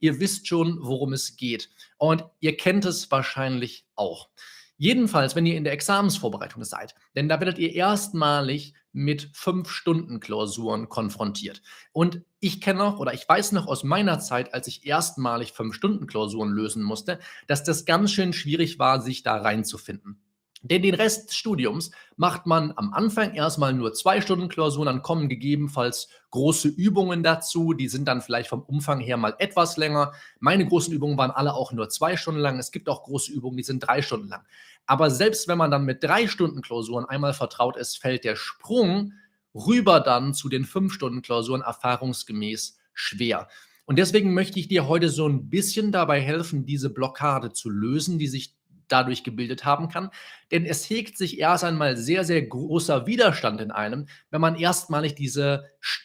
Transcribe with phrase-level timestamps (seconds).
[0.00, 1.70] Ihr wisst schon, worum es geht.
[1.98, 4.28] Und ihr kennt es wahrscheinlich auch.
[4.76, 10.20] Jedenfalls, wenn ihr in der Examensvorbereitung seid, denn da werdet ihr erstmalig mit fünf Stunden
[10.20, 11.62] Klausuren konfrontiert.
[11.92, 15.74] Und ich kenne noch oder ich weiß noch aus meiner Zeit, als ich erstmalig fünf
[15.74, 20.21] Stunden Klausuren lösen musste, dass das ganz schön schwierig war, sich da reinzufinden.
[20.62, 25.02] Denn den Rest des Studiums macht man am Anfang erstmal nur zwei Stunden Klausuren, dann
[25.02, 30.12] kommen gegebenenfalls große Übungen dazu, die sind dann vielleicht vom Umfang her mal etwas länger.
[30.38, 32.58] Meine großen Übungen waren alle auch nur zwei Stunden lang.
[32.58, 34.44] Es gibt auch große Übungen, die sind drei Stunden lang.
[34.86, 39.14] Aber selbst wenn man dann mit drei Stunden Klausuren einmal vertraut ist, fällt der Sprung
[39.54, 43.48] rüber dann zu den fünf Stunden Klausuren erfahrungsgemäß schwer.
[43.84, 48.18] Und deswegen möchte ich dir heute so ein bisschen dabei helfen, diese Blockade zu lösen,
[48.18, 48.54] die sich
[48.92, 50.10] dadurch gebildet haben kann.
[50.50, 55.14] Denn es hegt sich erst einmal sehr, sehr großer Widerstand in einem, wenn man erstmalig
[55.14, 55.64] diese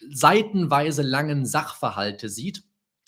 [0.10, 2.64] seitenweise langen Sachverhalte sieht.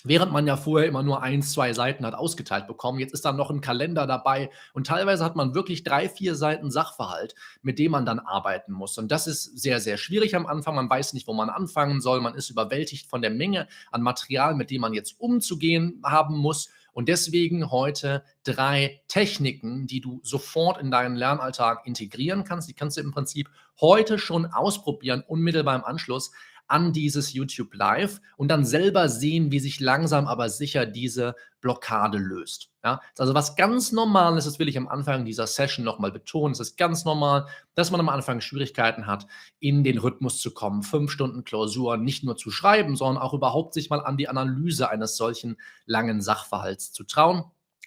[0.05, 2.99] Während man ja vorher immer nur ein, zwei Seiten hat ausgeteilt bekommen.
[2.99, 6.71] Jetzt ist dann noch ein Kalender dabei und teilweise hat man wirklich drei, vier Seiten
[6.71, 8.97] Sachverhalt, mit dem man dann arbeiten muss.
[8.97, 10.75] Und das ist sehr, sehr schwierig am Anfang.
[10.75, 12.21] Man weiß nicht, wo man anfangen soll.
[12.21, 16.69] Man ist überwältigt von der Menge an Material, mit dem man jetzt umzugehen haben muss.
[16.99, 22.67] Und deswegen heute drei Techniken, die du sofort in deinen Lernalltag integrieren kannst.
[22.67, 26.33] Die kannst du im Prinzip heute schon ausprobieren, unmittelbar im Anschluss
[26.69, 32.17] an dieses YouTube Live und dann selber sehen, wie sich langsam aber sicher diese Blockade
[32.17, 32.69] löst.
[32.83, 36.53] Ja, also was ganz normal ist, das will ich am Anfang dieser Session nochmal betonen.
[36.53, 39.27] Es ist ganz normal, dass man am Anfang Schwierigkeiten hat,
[39.59, 43.73] in den Rhythmus zu kommen, fünf Stunden Klausur nicht nur zu schreiben, sondern auch überhaupt
[43.73, 47.43] sich mal an die Analyse eines solchen langen Sachverhalts zu trauen.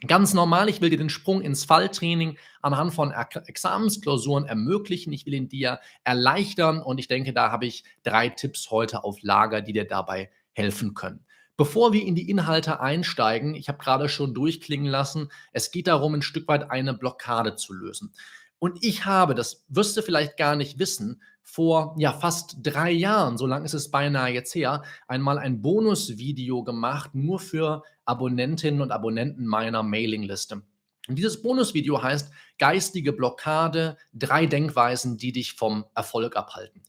[0.07, 5.13] Ganz normal, ich will dir den Sprung ins Falltraining anhand von Examensklausuren ermöglichen.
[5.13, 9.23] Ich will ihn dir erleichtern und ich denke, da habe ich drei Tipps heute auf
[9.23, 11.25] Lager, die dir dabei helfen können.
[11.57, 16.15] Bevor wir in die Inhalte einsteigen, ich habe gerade schon durchklingen lassen, es geht darum,
[16.15, 18.13] ein Stück weit eine Blockade zu lösen.
[18.59, 23.37] Und ich habe, das wirst du vielleicht gar nicht wissen, vor ja fast drei Jahren,
[23.37, 28.93] so lange ist es beinahe jetzt her, einmal ein Bonusvideo gemacht, nur für Abonnentinnen und
[28.93, 30.63] Abonnenten meiner Mailingliste.
[31.09, 36.83] Und dieses Bonusvideo heißt Geistige Blockade, drei Denkweisen, die dich vom Erfolg abhalten.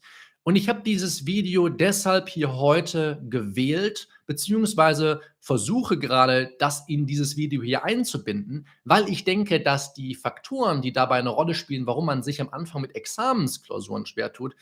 [0.44, 7.38] Und ich habe dieses Video deshalb hier heute gewählt, beziehungsweise versuche gerade, das in dieses
[7.38, 12.04] Video hier einzubinden, weil ich denke, dass die Faktoren, die dabei eine Rolle spielen, warum
[12.04, 14.54] man sich am Anfang mit Examensklausuren schwer tut,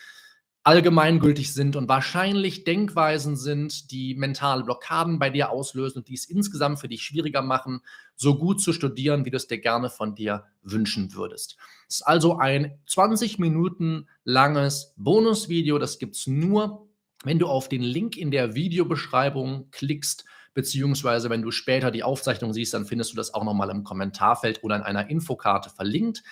[0.64, 6.26] allgemeingültig sind und wahrscheinlich Denkweisen sind, die mentale Blockaden bei dir auslösen und die es
[6.26, 7.80] insgesamt für dich schwieriger machen,
[8.14, 11.56] so gut zu studieren, wie du es dir gerne von dir wünschen würdest.
[11.92, 16.88] Es ist also ein 20 Minuten langes Bonusvideo, das gibt es nur,
[17.22, 22.54] wenn du auf den Link in der Videobeschreibung klickst, beziehungsweise wenn du später die Aufzeichnung
[22.54, 26.22] siehst, dann findest du das auch nochmal im Kommentarfeld oder in einer Infokarte verlinkt.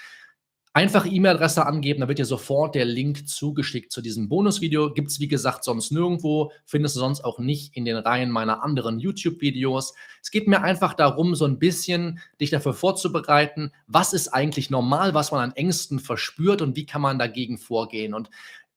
[0.73, 4.93] Einfach E-Mail-Adresse angeben, da wird dir sofort der Link zugeschickt zu diesem Bonusvideo.
[4.93, 8.63] Gibt es, wie gesagt, sonst nirgendwo, findest du sonst auch nicht in den Reihen meiner
[8.63, 9.95] anderen YouTube-Videos.
[10.23, 15.13] Es geht mir einfach darum, so ein bisschen dich dafür vorzubereiten, was ist eigentlich normal,
[15.13, 18.15] was man an Ängsten verspürt und wie kann man dagegen vorgehen.
[18.15, 18.31] Und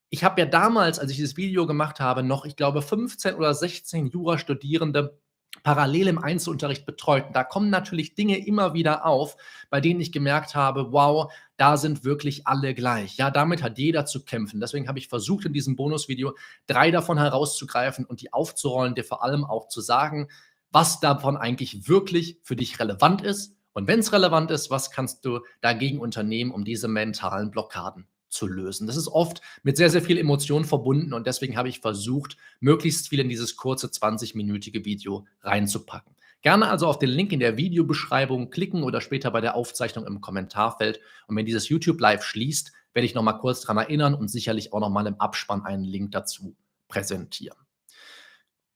[0.10, 3.54] ich habe ja damals, als ich dieses Video gemacht habe, noch, ich glaube, 15 oder
[3.54, 5.20] 16 Jurastudierende
[5.62, 7.28] parallel im Einzelunterricht betreut.
[7.28, 9.38] Und da kommen natürlich Dinge immer wieder auf,
[9.70, 13.18] bei denen ich gemerkt habe, wow, da sind wirklich alle gleich.
[13.18, 14.60] Ja, damit hat jeder zu kämpfen.
[14.60, 19.24] Deswegen habe ich versucht, in diesem Bonusvideo drei davon herauszugreifen und die aufzurollen, dir vor
[19.24, 20.28] allem auch zu sagen,
[20.72, 23.56] was davon eigentlich wirklich für dich relevant ist.
[23.74, 28.48] Und wenn es relevant ist, was kannst du dagegen unternehmen, um diese mentalen Blockaden zu
[28.48, 28.88] lösen.
[28.88, 33.10] Das ist oft mit sehr, sehr viel Emotion verbunden und deswegen habe ich versucht, möglichst
[33.10, 36.16] viel in dieses kurze 20-minütige Video reinzupacken.
[36.42, 40.20] Gerne also auf den Link in der Videobeschreibung klicken oder später bei der Aufzeichnung im
[40.20, 41.00] Kommentarfeld.
[41.28, 44.82] Und wenn dieses YouTube Live schließt, werde ich nochmal kurz daran erinnern und sicherlich auch
[44.82, 46.58] nochmal im Abspann einen Link dazu
[46.90, 47.58] präsentieren.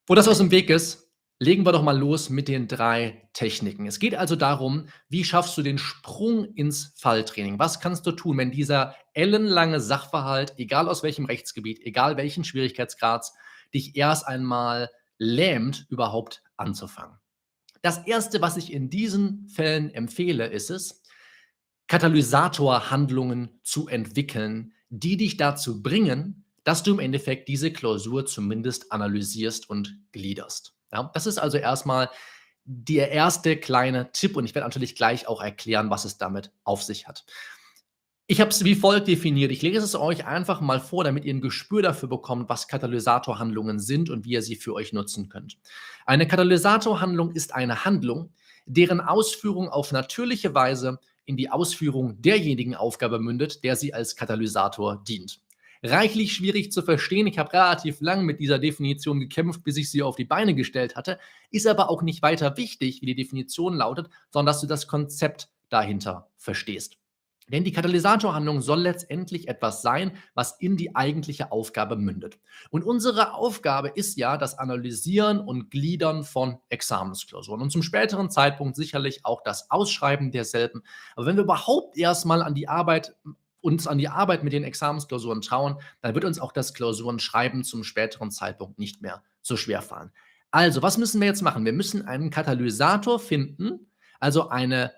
[0.05, 1.06] Wo das aus dem Weg ist,
[1.39, 3.85] Legen wir doch mal los mit den drei Techniken.
[3.85, 7.59] Es geht also darum, wie schaffst du den Sprung ins Falltraining?
[7.59, 13.33] Was kannst du tun, wenn dieser ellenlange Sachverhalt, egal aus welchem Rechtsgebiet, egal welchen Schwierigkeitsgrads,
[13.71, 14.89] dich erst einmal
[15.19, 17.17] lähmt, überhaupt anzufangen?
[17.83, 21.03] Das Erste, was ich in diesen Fällen empfehle, ist es,
[21.85, 29.69] Katalysatorhandlungen zu entwickeln, die dich dazu bringen, dass du im Endeffekt diese Klausur zumindest analysierst
[29.69, 30.76] und gliederst.
[30.91, 32.09] Ja, das ist also erstmal
[32.63, 36.83] der erste kleine Tipp und ich werde natürlich gleich auch erklären, was es damit auf
[36.83, 37.25] sich hat.
[38.29, 39.53] Ich habe es wie folgt definiert.
[39.53, 43.79] Ich lese es euch einfach mal vor, damit ihr ein Gespür dafür bekommt, was Katalysatorhandlungen
[43.79, 45.57] sind und wie ihr sie für euch nutzen könnt.
[46.05, 48.33] Eine Katalysatorhandlung ist eine Handlung,
[48.65, 55.01] deren Ausführung auf natürliche Weise in die Ausführung derjenigen Aufgabe mündet, der sie als Katalysator
[55.07, 55.39] dient.
[55.83, 57.27] Reichlich schwierig zu verstehen.
[57.27, 60.95] Ich habe relativ lang mit dieser Definition gekämpft, bis ich sie auf die Beine gestellt
[60.95, 61.19] hatte.
[61.51, 65.49] Ist aber auch nicht weiter wichtig, wie die Definition lautet, sondern dass du das Konzept
[65.69, 66.97] dahinter verstehst.
[67.49, 72.39] Denn die Katalysatorhandlung soll letztendlich etwas sein, was in die eigentliche Aufgabe mündet.
[72.71, 78.75] Und unsere Aufgabe ist ja das Analysieren und Gliedern von Examensklausuren und zum späteren Zeitpunkt
[78.75, 80.83] sicherlich auch das Ausschreiben derselben.
[81.15, 83.15] Aber wenn wir überhaupt erstmal an die Arbeit
[83.67, 87.83] uns an die Arbeit mit den Examensklausuren trauen, dann wird uns auch das Klausurenschreiben zum
[87.83, 90.11] späteren Zeitpunkt nicht mehr so schwer fallen.
[90.51, 91.65] Also, was müssen wir jetzt machen?
[91.65, 93.91] Wir müssen einen Katalysator finden,
[94.21, 94.93] also eine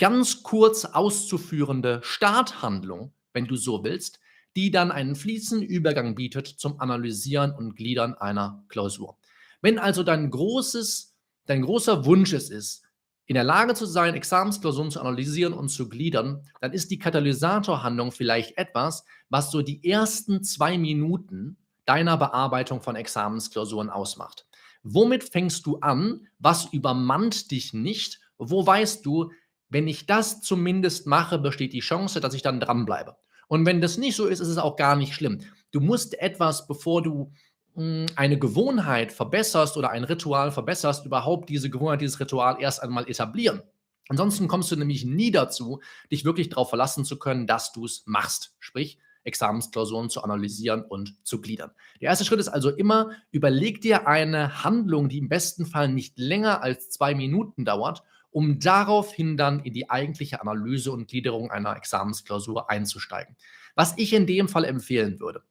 [0.00, 4.18] ganz kurz auszuführende Starthandlung, wenn du so willst,
[4.56, 9.16] die dann einen fließenden Übergang bietet zum Analysieren und Gliedern einer Klausur.
[9.60, 11.14] Wenn also dein großes,
[11.46, 12.81] dein großer Wunsch es ist,
[13.26, 18.12] in der Lage zu sein, Examensklausuren zu analysieren und zu gliedern, dann ist die Katalysatorhandlung
[18.12, 24.46] vielleicht etwas, was so die ersten zwei Minuten deiner Bearbeitung von Examensklausuren ausmacht.
[24.82, 26.26] Womit fängst du an?
[26.38, 28.20] Was übermannt dich nicht?
[28.38, 29.30] Wo weißt du,
[29.68, 33.16] wenn ich das zumindest mache, besteht die Chance, dass ich dann dranbleibe.
[33.48, 35.40] Und wenn das nicht so ist, ist es auch gar nicht schlimm.
[35.70, 37.32] Du musst etwas, bevor du
[37.74, 43.62] eine Gewohnheit verbesserst oder ein Ritual verbesserst, überhaupt diese Gewohnheit, dieses Ritual erst einmal etablieren.
[44.08, 45.80] Ansonsten kommst du nämlich nie dazu,
[46.10, 48.54] dich wirklich darauf verlassen zu können, dass du es machst.
[48.58, 51.70] Sprich, Examensklausuren zu analysieren und zu gliedern.
[52.00, 56.18] Der erste Schritt ist also immer, überleg dir eine Handlung, die im besten Fall nicht
[56.18, 58.02] länger als zwei Minuten dauert
[58.32, 63.36] um daraufhin dann in die eigentliche Analyse und Gliederung einer Examensklausur einzusteigen.
[63.74, 65.42] Was ich in dem Fall empfehlen würde,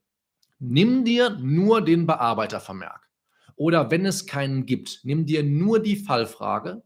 [0.61, 3.09] nimm dir nur den Bearbeitervermerk.
[3.55, 6.83] Oder wenn es keinen gibt, nimm dir nur die Fallfrage,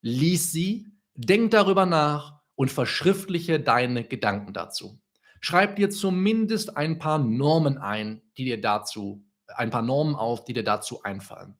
[0.00, 5.00] lies sie, denk darüber nach und verschriftliche deine Gedanken dazu.
[5.40, 10.54] Schreib dir zumindest ein paar Normen ein, die dir dazu, ein paar Normen auf, die
[10.54, 11.56] dir dazu einfallen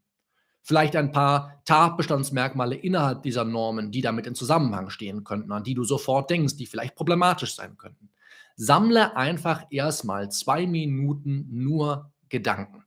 [0.62, 5.74] vielleicht ein paar Tatbestandsmerkmale innerhalb dieser Normen, die damit in Zusammenhang stehen könnten, an die
[5.74, 8.10] du sofort denkst, die vielleicht problematisch sein könnten.
[8.56, 12.84] Sammle einfach erstmal zwei Minuten nur Gedanken.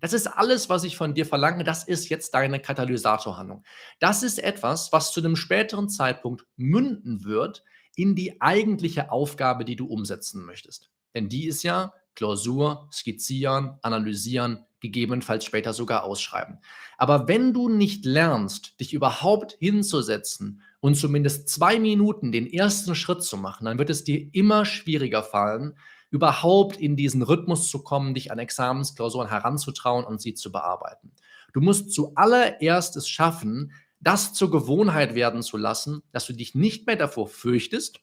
[0.00, 1.64] Das ist alles, was ich von dir verlange.
[1.64, 3.64] Das ist jetzt deine Katalysatorhandlung.
[4.00, 7.64] Das ist etwas, was zu einem späteren Zeitpunkt münden wird
[7.96, 10.90] in die eigentliche Aufgabe, die du umsetzen möchtest.
[11.14, 16.58] Denn die ist ja Klausur, skizzieren, analysieren, gegebenenfalls später sogar ausschreiben.
[16.98, 23.22] Aber wenn du nicht lernst, dich überhaupt hinzusetzen und zumindest zwei Minuten den ersten Schritt
[23.22, 25.78] zu machen, dann wird es dir immer schwieriger fallen,
[26.10, 31.12] überhaupt in diesen Rhythmus zu kommen, dich an Examensklausuren heranzutrauen und sie zu bearbeiten.
[31.52, 36.86] Du musst zuallererst es schaffen, das zur Gewohnheit werden zu lassen, dass du dich nicht
[36.86, 38.00] mehr davor fürchtest,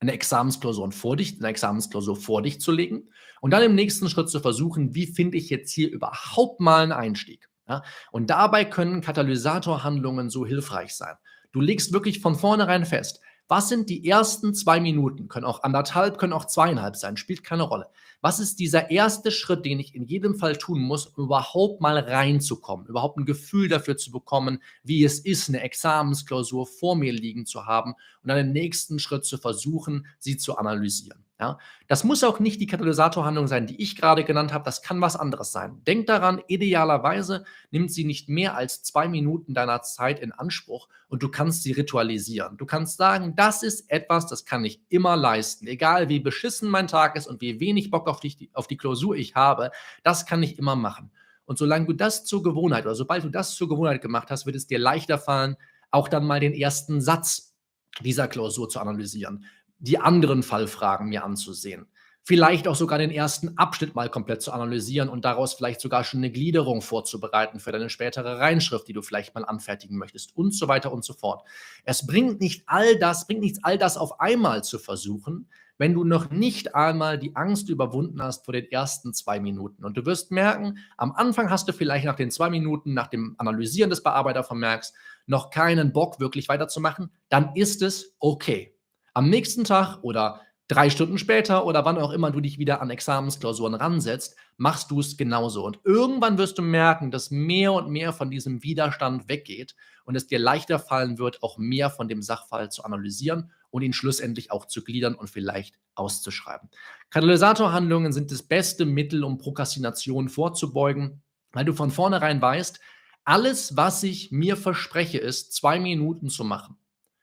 [0.00, 3.08] eine Examensklausur vor dich, eine Examensklausur vor dich zu legen
[3.40, 6.92] und dann im nächsten Schritt zu versuchen, wie finde ich jetzt hier überhaupt mal einen
[6.92, 7.48] Einstieg.
[7.68, 7.82] Ja?
[8.12, 11.16] Und dabei können Katalysatorhandlungen so hilfreich sein.
[11.52, 15.28] Du legst wirklich von vornherein fest, was sind die ersten zwei Minuten?
[15.28, 17.86] Können auch anderthalb, können auch zweieinhalb sein, spielt keine Rolle.
[18.20, 21.98] Was ist dieser erste Schritt, den ich in jedem Fall tun muss, um überhaupt mal
[21.98, 27.46] reinzukommen, überhaupt ein Gefühl dafür zu bekommen, wie es ist, eine Examensklausur vor mir liegen
[27.46, 31.24] zu haben und dann den nächsten Schritt zu versuchen, sie zu analysieren.
[31.40, 34.64] Ja, das muss auch nicht die Katalysatorhandlung sein, die ich gerade genannt habe.
[34.64, 35.80] Das kann was anderes sein.
[35.86, 41.22] Denk daran, idealerweise nimmt sie nicht mehr als zwei Minuten deiner Zeit in Anspruch und
[41.22, 42.56] du kannst sie ritualisieren.
[42.56, 45.68] Du kannst sagen, das ist etwas, das kann ich immer leisten.
[45.68, 49.14] Egal wie beschissen mein Tag ist und wie wenig Bock auf die, auf die Klausur
[49.14, 49.70] ich habe,
[50.02, 51.12] das kann ich immer machen.
[51.44, 54.56] Und solange du das zur Gewohnheit oder sobald du das zur Gewohnheit gemacht hast, wird
[54.56, 55.56] es dir leichter fallen,
[55.92, 57.54] auch dann mal den ersten Satz
[58.00, 59.44] dieser Klausur zu analysieren
[59.78, 61.86] die anderen Fallfragen mir anzusehen.
[62.28, 66.20] Vielleicht auch sogar den ersten Abschnitt mal komplett zu analysieren und daraus vielleicht sogar schon
[66.20, 70.68] eine Gliederung vorzubereiten für deine spätere Reinschrift, die du vielleicht mal anfertigen möchtest und so
[70.68, 71.42] weiter und so fort.
[71.84, 76.04] Es bringt nicht all das, bringt nichts, all das auf einmal zu versuchen, wenn du
[76.04, 79.86] noch nicht einmal die Angst überwunden hast vor den ersten zwei Minuten.
[79.86, 83.36] Und du wirst merken, am Anfang hast du vielleicht nach den zwei Minuten, nach dem
[83.38, 84.92] Analysieren des Bearbeitervermerks,
[85.26, 87.10] noch keinen Bock, wirklich weiterzumachen.
[87.30, 88.74] Dann ist es okay
[89.18, 92.88] am nächsten Tag oder drei Stunden später oder wann auch immer du dich wieder an
[92.88, 95.66] Examensklausuren ransetzt, machst du es genauso.
[95.66, 100.28] Und irgendwann wirst du merken, dass mehr und mehr von diesem Widerstand weggeht und es
[100.28, 104.66] dir leichter fallen wird, auch mehr von dem Sachfall zu analysieren und ihn schlussendlich auch
[104.66, 106.70] zu gliedern und vielleicht auszuschreiben.
[107.10, 112.78] Katalysatorhandlungen sind das beste Mittel, um Prokrastination vorzubeugen, weil du von vornherein weißt,
[113.24, 116.78] alles, was ich mir verspreche, ist, zwei Minuten zu machen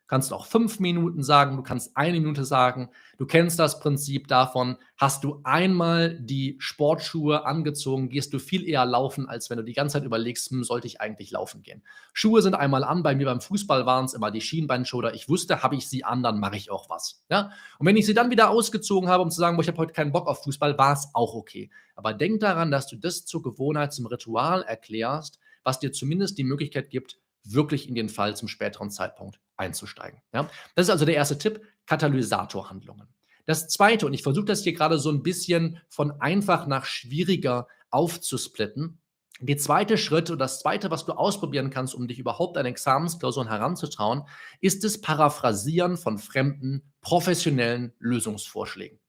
[0.07, 2.89] kannst auch fünf Minuten sagen, du kannst eine Minute sagen.
[3.17, 8.85] Du kennst das Prinzip davon, hast du einmal die Sportschuhe angezogen, gehst du viel eher
[8.85, 11.81] laufen, als wenn du die ganze Zeit überlegst, hm, sollte ich eigentlich laufen gehen.
[12.13, 15.13] Schuhe sind einmal an, bei mir beim Fußball waren es immer die Schienbeinschoner.
[15.13, 17.23] Ich wusste, habe ich sie an, dann mache ich auch was.
[17.29, 17.51] Ja?
[17.79, 20.11] Und wenn ich sie dann wieder ausgezogen habe, um zu sagen, ich habe heute keinen
[20.11, 21.71] Bock auf Fußball, war es auch okay.
[21.95, 26.43] Aber denk daran, dass du das zur Gewohnheit, zum Ritual erklärst, was dir zumindest die
[26.43, 27.17] Möglichkeit gibt,
[27.51, 30.21] wirklich in den Fall zum späteren Zeitpunkt einzusteigen.
[30.33, 30.49] Ja?
[30.75, 33.07] Das ist also der erste Tipp, Katalysatorhandlungen.
[33.45, 37.67] Das zweite, und ich versuche das hier gerade so ein bisschen von einfach nach schwieriger
[37.91, 38.99] aufzusplitten.
[39.39, 43.49] Der zweite Schritt und das zweite, was du ausprobieren kannst, um dich überhaupt an Examensklausuren
[43.49, 44.23] heranzutrauen,
[44.61, 48.99] ist das Paraphrasieren von fremden, professionellen Lösungsvorschlägen.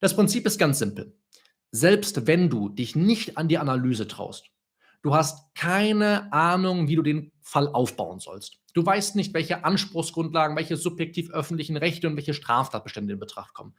[0.00, 1.14] Das Prinzip ist ganz simpel.
[1.70, 4.50] Selbst wenn du dich nicht an die Analyse traust,
[5.02, 8.58] Du hast keine Ahnung, wie du den Fall aufbauen sollst.
[8.72, 13.74] Du weißt nicht, welche Anspruchsgrundlagen, welche subjektiv öffentlichen Rechte und welche Straftatbestände in Betracht kommen.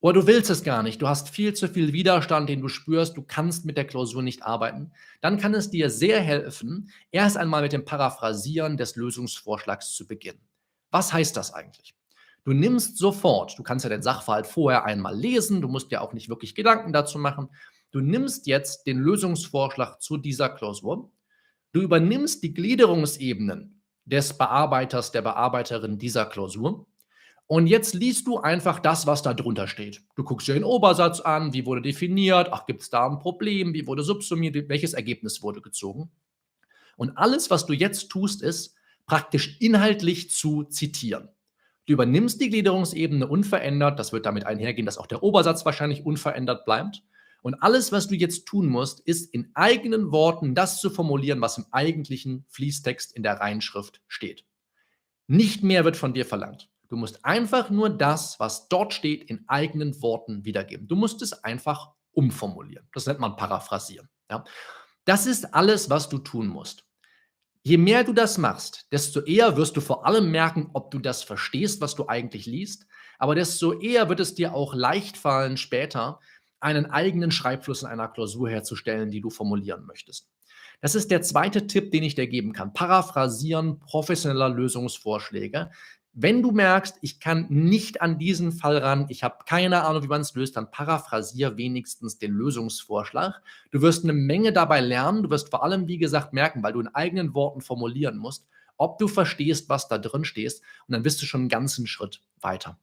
[0.00, 1.00] Oder du willst es gar nicht.
[1.00, 3.16] Du hast viel zu viel Widerstand, den du spürst.
[3.16, 4.90] Du kannst mit der Klausur nicht arbeiten.
[5.20, 10.40] Dann kann es dir sehr helfen, erst einmal mit dem Paraphrasieren des Lösungsvorschlags zu beginnen.
[10.90, 11.94] Was heißt das eigentlich?
[12.44, 16.12] Du nimmst sofort, du kannst ja den Sachverhalt vorher einmal lesen, du musst dir auch
[16.12, 17.48] nicht wirklich Gedanken dazu machen.
[17.92, 21.12] Du nimmst jetzt den Lösungsvorschlag zu dieser Klausur,
[21.72, 26.86] du übernimmst die Gliederungsebenen des Bearbeiters, der Bearbeiterin dieser Klausur
[27.46, 30.00] und jetzt liest du einfach das, was da drunter steht.
[30.16, 33.74] Du guckst dir den Obersatz an, wie wurde definiert, ach, gibt es da ein Problem,
[33.74, 36.10] wie wurde subsumiert, welches Ergebnis wurde gezogen.
[36.96, 41.28] Und alles, was du jetzt tust, ist praktisch inhaltlich zu zitieren.
[41.84, 46.64] Du übernimmst die Gliederungsebene unverändert, das wird damit einhergehen, dass auch der Obersatz wahrscheinlich unverändert
[46.64, 47.02] bleibt.
[47.42, 51.58] Und alles, was du jetzt tun musst, ist in eigenen Worten das zu formulieren, was
[51.58, 54.46] im eigentlichen Fließtext in der Reinschrift steht.
[55.26, 56.70] Nicht mehr wird von dir verlangt.
[56.88, 60.86] Du musst einfach nur das, was dort steht, in eigenen Worten wiedergeben.
[60.86, 62.86] Du musst es einfach umformulieren.
[62.92, 64.08] Das nennt man Paraphrasieren.
[64.30, 64.44] Ja?
[65.04, 66.84] Das ist alles, was du tun musst.
[67.64, 71.22] Je mehr du das machst, desto eher wirst du vor allem merken, ob du das
[71.22, 72.86] verstehst, was du eigentlich liest,
[73.18, 76.18] aber desto eher wird es dir auch leicht fallen, später
[76.62, 80.28] einen eigenen Schreibfluss in einer Klausur herzustellen, die du formulieren möchtest.
[80.80, 82.72] Das ist der zweite Tipp, den ich dir geben kann.
[82.72, 85.70] Paraphrasieren professioneller Lösungsvorschläge.
[86.14, 90.08] Wenn du merkst, ich kann nicht an diesen Fall ran, ich habe keine Ahnung, wie
[90.08, 93.40] man es löst, dann paraphrasier wenigstens den Lösungsvorschlag.
[93.70, 95.22] Du wirst eine Menge dabei lernen.
[95.22, 98.98] Du wirst vor allem, wie gesagt, merken, weil du in eigenen Worten formulieren musst, ob
[98.98, 100.60] du verstehst, was da drin steht.
[100.86, 102.78] Und dann bist du schon einen ganzen Schritt weiter.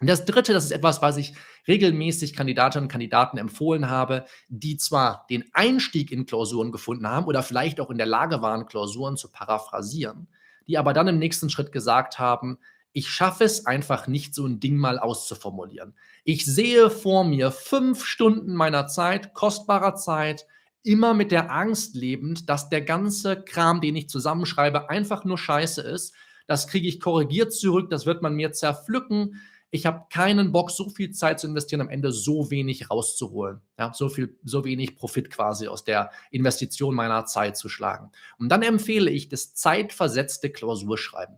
[0.00, 1.34] Und das Dritte, das ist etwas, was ich
[1.68, 7.42] regelmäßig Kandidatinnen und Kandidaten empfohlen habe, die zwar den Einstieg in Klausuren gefunden haben oder
[7.42, 10.26] vielleicht auch in der Lage waren, Klausuren zu paraphrasieren,
[10.66, 12.58] die aber dann im nächsten Schritt gesagt haben,
[12.92, 15.94] ich schaffe es einfach nicht, so ein Ding mal auszuformulieren.
[16.24, 20.46] Ich sehe vor mir fünf Stunden meiner Zeit, kostbarer Zeit,
[20.82, 25.82] immer mit der Angst lebend, dass der ganze Kram, den ich zusammenschreibe, einfach nur scheiße
[25.82, 26.14] ist.
[26.46, 30.88] Das kriege ich korrigiert zurück, das wird man mir zerpflücken ich habe keinen Bock, so
[30.88, 33.60] viel Zeit zu investieren, am Ende so wenig rauszuholen.
[33.78, 38.10] Ja, so viel, so wenig Profit quasi aus der Investition meiner Zeit zu schlagen.
[38.38, 41.36] Und dann empfehle ich das zeitversetzte Klausurschreiben.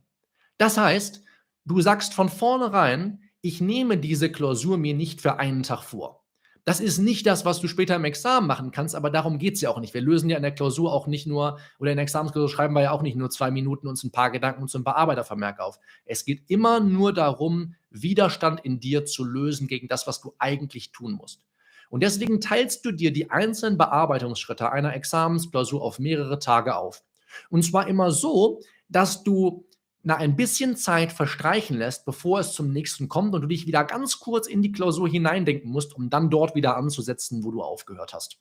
[0.57, 1.23] Das heißt,
[1.67, 6.22] du sagst von vornherein, ich nehme diese Klausur mir nicht für einen Tag vor.
[6.65, 9.61] Das ist nicht das, was du später im Examen machen kannst, aber darum geht es
[9.63, 9.95] ja auch nicht.
[9.95, 12.83] Wir lösen ja in der Klausur auch nicht nur, oder in der Examensklausur schreiben wir
[12.83, 15.81] ja auch nicht nur zwei Minuten uns ein paar Gedanken zum Bearbeitervermerk auf.
[16.05, 20.93] Es geht immer nur darum, Widerstand in dir zu lösen gegen das, was du eigentlich
[20.93, 21.43] tun musst.
[21.91, 27.03] Und deswegen teilst du dir die einzelnen Bearbeitungsschritte einer Examensklausur auf mehrere Tage auf.
[27.51, 29.67] Und zwar immer so, dass du
[30.05, 33.85] na, ein bisschen Zeit verstreichen lässt, bevor es zum nächsten kommt und du dich wieder
[33.85, 38.13] ganz kurz in die Klausur hineindenken musst, um dann dort wieder anzusetzen, wo du aufgehört
[38.13, 38.39] hast.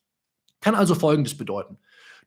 [0.60, 1.78] Kann also Folgendes bedeuten.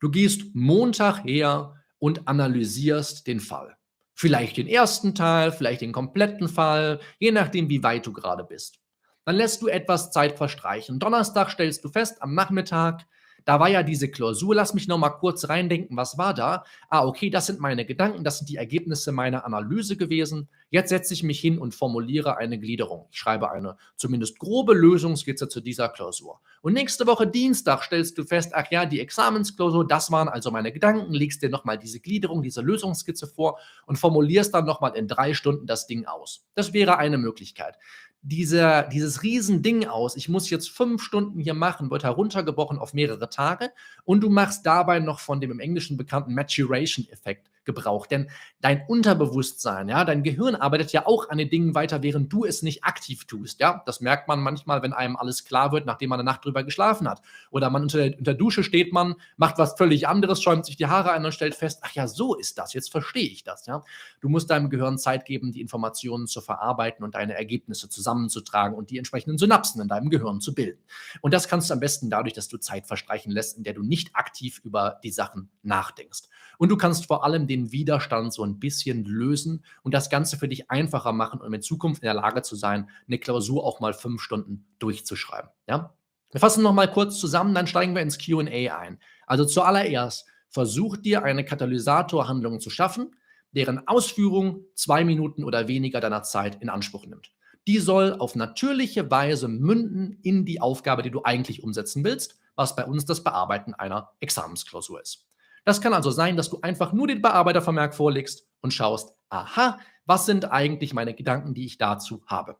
[0.00, 3.76] Du gehst Montag her und analysierst den Fall.
[4.14, 8.78] Vielleicht den ersten Teil, vielleicht den kompletten Fall, je nachdem, wie weit du gerade bist.
[9.24, 10.98] Dann lässt du etwas Zeit verstreichen.
[10.98, 13.06] Donnerstag stellst du fest, am Nachmittag,
[13.44, 16.64] da war ja diese Klausur, lass mich noch mal kurz reindenken, was war da?
[16.88, 20.48] Ah, okay, das sind meine Gedanken, das sind die Ergebnisse meiner Analyse gewesen.
[20.70, 23.06] Jetzt setze ich mich hin und formuliere eine Gliederung.
[23.10, 26.40] Ich schreibe eine zumindest grobe Lösungskizze zu dieser Klausur.
[26.62, 30.72] Und nächste Woche Dienstag stellst du fest, ach ja, die Examensklausur, das waren also meine
[30.72, 35.34] Gedanken, legst dir nochmal diese Gliederung, diese Lösungskizze vor und formulierst dann nochmal in drei
[35.34, 36.44] Stunden das Ding aus.
[36.54, 37.76] Das wäre eine Möglichkeit
[38.24, 43.28] dieser, dieses Riesending aus, ich muss jetzt fünf Stunden hier machen, wird heruntergebrochen auf mehrere
[43.28, 43.70] Tage
[44.04, 48.06] und du machst dabei noch von dem im Englischen bekannten Maturation-Effekt Gebrauch.
[48.06, 48.30] Denn
[48.60, 52.62] dein Unterbewusstsein, ja, dein Gehirn arbeitet ja auch an den Dingen weiter, während du es
[52.62, 53.60] nicht aktiv tust.
[53.60, 56.64] Ja, das merkt man manchmal, wenn einem alles klar wird, nachdem man eine Nacht drüber
[56.64, 57.22] geschlafen hat.
[57.50, 60.86] Oder man unter der, unter Dusche steht, man macht was völlig anderes, schäumt sich die
[60.86, 62.72] Haare ein und stellt fest, ach ja, so ist das.
[62.74, 63.66] Jetzt verstehe ich das.
[63.66, 63.82] Ja,
[64.20, 68.90] du musst deinem Gehirn Zeit geben, die Informationen zu verarbeiten und deine Ergebnisse zusammenzutragen und
[68.90, 70.82] die entsprechenden Synapsen in deinem Gehirn zu bilden.
[71.20, 73.82] Und das kannst du am besten dadurch, dass du Zeit verstreichen lässt, in der du
[73.82, 76.22] nicht aktiv über die Sachen nachdenkst.
[76.58, 80.48] Und du kannst vor allem den Widerstand so ein bisschen lösen und das Ganze für
[80.48, 83.94] dich einfacher machen, um in Zukunft in der Lage zu sein, eine Klausur auch mal
[83.94, 85.50] fünf Stunden durchzuschreiben.
[85.68, 85.94] Ja?
[86.30, 88.42] Wir fassen nochmal kurz zusammen, dann steigen wir ins QA
[88.76, 88.98] ein.
[89.26, 93.14] Also zuallererst, versuch dir eine Katalysatorhandlung zu schaffen,
[93.52, 97.30] deren Ausführung zwei Minuten oder weniger deiner Zeit in Anspruch nimmt.
[97.66, 102.76] Die soll auf natürliche Weise münden in die Aufgabe, die du eigentlich umsetzen willst, was
[102.76, 105.26] bei uns das Bearbeiten einer Examensklausur ist.
[105.64, 110.26] Das kann also sein, dass du einfach nur den Bearbeitervermerk vorlegst und schaust, aha, was
[110.26, 112.56] sind eigentlich meine Gedanken, die ich dazu habe.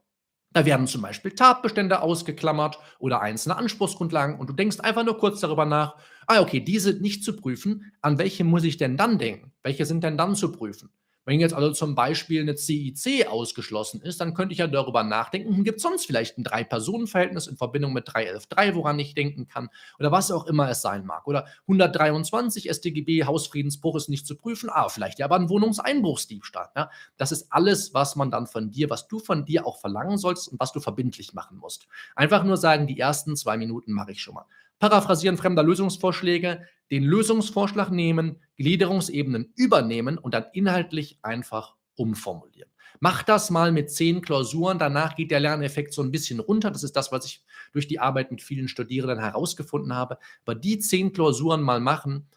[0.52, 5.40] Da werden zum Beispiel Tatbestände ausgeklammert oder einzelne Anspruchsgrundlagen und du denkst einfach nur kurz
[5.40, 5.96] darüber nach,
[6.28, 9.52] ah okay, diese nicht zu prüfen, an welche muss ich denn dann denken?
[9.62, 10.90] Welche sind denn dann zu prüfen?
[11.24, 15.56] Wenn jetzt also zum Beispiel eine CIC ausgeschlossen ist, dann könnte ich ja darüber nachdenken,
[15.56, 19.70] hm, gibt es sonst vielleicht ein Drei-Personen-Verhältnis in Verbindung mit 311.3, woran ich denken kann,
[19.98, 21.26] oder was auch immer es sein mag.
[21.26, 26.70] Oder 123 StGB, Hausfriedensbruch ist nicht zu prüfen, ah, vielleicht ja aber ein Wohnungseinbruchsdiebstahl.
[26.76, 26.90] Ja?
[27.16, 30.48] Das ist alles, was man dann von dir, was du von dir auch verlangen sollst
[30.48, 31.86] und was du verbindlich machen musst.
[32.14, 34.46] Einfach nur sagen, die ersten zwei Minuten mache ich schon mal.
[34.78, 42.70] Paraphrasieren fremder Lösungsvorschläge, den Lösungsvorschlag nehmen, Gliederungsebenen übernehmen und dann inhaltlich einfach umformulieren.
[43.00, 46.70] Mach das mal mit zehn Klausuren, danach geht der Lerneffekt so ein bisschen runter.
[46.70, 50.18] Das ist das, was ich durch die Arbeit mit vielen Studierenden herausgefunden habe.
[50.44, 52.28] Aber die zehn Klausuren mal machen,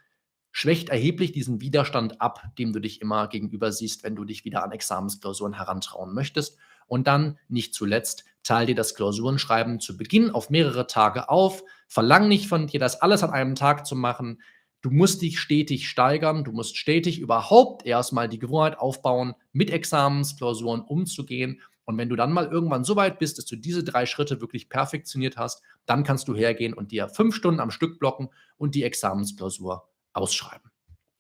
[0.52, 4.64] schwächt erheblich diesen Widerstand ab, dem du dich immer gegenüber siehst, wenn du dich wieder
[4.64, 6.58] an Examensklausuren herantrauen möchtest.
[6.88, 11.64] Und dann, nicht zuletzt, teil dir das Klausurenschreiben zu Beginn auf mehrere Tage auf.
[11.88, 14.42] Verlang nicht von dir, das alles an einem Tag zu machen.
[14.82, 20.82] Du musst dich stetig steigern, du musst stetig überhaupt erstmal die Gewohnheit aufbauen, mit Examensklausuren
[20.82, 21.62] umzugehen.
[21.86, 24.70] Und wenn du dann mal irgendwann so weit bist, dass du diese drei Schritte wirklich
[24.70, 28.84] perfektioniert hast, dann kannst du hergehen und dir fünf Stunden am Stück blocken und die
[28.84, 30.70] Examensklausur ausschreiben.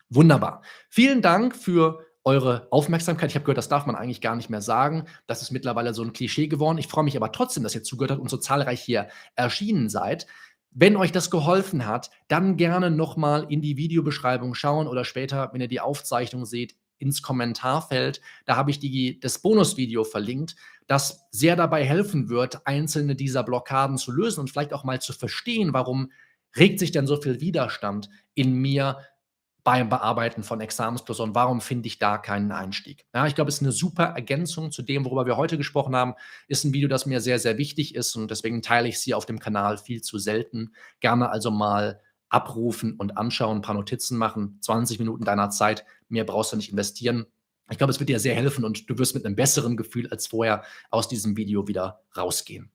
[0.09, 0.61] Wunderbar.
[0.89, 3.29] Vielen Dank für eure Aufmerksamkeit.
[3.29, 5.05] Ich habe gehört, das darf man eigentlich gar nicht mehr sagen.
[5.27, 6.77] Das ist mittlerweile so ein Klischee geworden.
[6.77, 10.27] Ich freue mich aber trotzdem, dass ihr zugehört habt und so zahlreich hier erschienen seid.
[10.71, 15.61] Wenn euch das geholfen hat, dann gerne nochmal in die Videobeschreibung schauen oder später, wenn
[15.61, 18.21] ihr die Aufzeichnung seht, ins Kommentarfeld.
[18.45, 20.55] Da habe ich die, das Bonusvideo verlinkt,
[20.87, 25.13] das sehr dabei helfen wird, einzelne dieser Blockaden zu lösen und vielleicht auch mal zu
[25.13, 26.11] verstehen, warum
[26.55, 28.97] regt sich denn so viel Widerstand in mir
[29.67, 31.35] beim Bearbeiten von Examensklausuren.
[31.35, 33.05] Warum finde ich da keinen Einstieg?
[33.13, 36.13] Ja, ich glaube, es ist eine super Ergänzung zu dem, worüber wir heute gesprochen haben.
[36.47, 39.25] Ist ein Video, das mir sehr, sehr wichtig ist und deswegen teile ich sie auf
[39.25, 40.71] dem Kanal viel zu selten.
[41.01, 41.99] Gerne also mal
[42.29, 45.83] abrufen und anschauen, ein paar Notizen machen, 20 Minuten deiner Zeit.
[46.07, 47.25] Mehr brauchst du nicht investieren.
[47.69, 50.27] Ich glaube, es wird dir sehr helfen und du wirst mit einem besseren Gefühl als
[50.27, 52.71] vorher aus diesem Video wieder rausgehen.